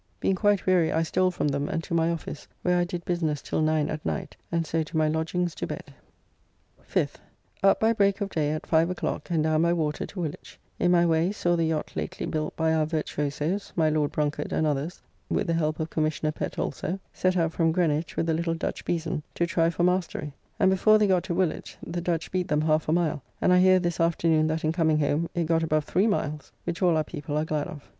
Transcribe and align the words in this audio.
Being 0.19 0.33
quite 0.33 0.65
weary 0.65 0.91
I 0.91 1.03
stole 1.03 1.29
from 1.29 1.49
them 1.49 1.69
and 1.69 1.83
to 1.83 1.93
my 1.93 2.09
office, 2.09 2.47
where 2.63 2.75
I 2.79 2.85
did 2.85 3.05
business 3.05 3.39
till 3.39 3.61
9 3.61 3.87
at 3.87 4.03
night, 4.03 4.35
and 4.51 4.65
so 4.65 4.81
to 4.81 4.97
my 4.97 5.07
lodgings 5.07 5.53
to 5.53 5.67
bed. 5.67 5.93
5th. 6.89 7.17
Up 7.61 7.79
by 7.79 7.93
break 7.93 8.19
of 8.19 8.31
day 8.31 8.49
at 8.49 8.65
5 8.65 8.89
o'clock, 8.89 9.29
and 9.29 9.43
down 9.43 9.61
by 9.61 9.73
water 9.73 10.07
to 10.07 10.19
Woolwich: 10.19 10.57
in 10.79 10.89
my 10.89 11.05
way 11.05 11.31
saw 11.31 11.55
the 11.55 11.65
yacht 11.65 11.91
lately 11.95 12.25
built 12.25 12.55
by 12.55 12.73
our 12.73 12.87
virtuosoes 12.87 13.73
(my 13.75 13.91
Lord 13.91 14.11
Brunkard 14.11 14.51
and 14.51 14.65
others, 14.65 15.03
with 15.29 15.45
the 15.45 15.53
help 15.53 15.79
of 15.79 15.91
Commissioner 15.91 16.31
Pett 16.31 16.57
also) 16.57 16.99
set 17.13 17.37
out 17.37 17.51
from 17.53 17.71
Greenwich 17.71 18.17
with 18.17 18.25
the 18.25 18.33
little 18.33 18.55
Dutch 18.55 18.83
bezan, 18.83 19.21
to 19.35 19.45
try 19.45 19.69
for 19.69 19.83
mastery; 19.83 20.33
and 20.59 20.71
before 20.71 20.97
they 20.97 21.05
got 21.05 21.21
to 21.25 21.35
Woolwich 21.35 21.77
the 21.85 22.01
Dutch 22.01 22.31
beat 22.31 22.47
them 22.47 22.61
half 22.61 22.89
a 22.89 22.91
mile 22.91 23.21
(and 23.39 23.53
I 23.53 23.59
hear 23.59 23.77
this 23.77 23.99
afternoon, 23.99 24.47
that, 24.47 24.63
in 24.63 24.71
coming 24.71 24.97
home, 24.97 25.29
it 25.35 25.43
got 25.45 25.61
above 25.61 25.83
three 25.85 26.07
miles); 26.07 26.51
which 26.63 26.81
all 26.81 26.97
our 26.97 27.03
people 27.03 27.37
are 27.37 27.45
glad 27.45 27.67
of. 27.67 27.87